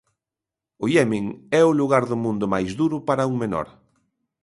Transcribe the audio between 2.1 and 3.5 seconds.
do mundo máis duro para un